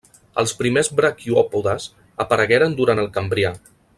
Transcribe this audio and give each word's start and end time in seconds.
Els 0.43 0.53
primers 0.61 0.89
braquiòpodes 0.99 1.85
aparegueren 2.27 2.75
durant 2.83 3.05
el 3.05 3.13
cambrià. 3.19 3.57